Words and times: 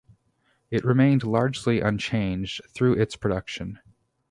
It 0.71 0.83
remained 0.83 1.23
largely 1.23 1.79
unchanged 1.79 2.61
through 2.73 2.93
its 2.93 3.15
production. 3.15 3.77